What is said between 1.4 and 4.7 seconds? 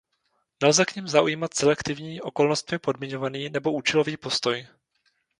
selektivní, okolnostmi podmiňovaný nebo účelový postoj.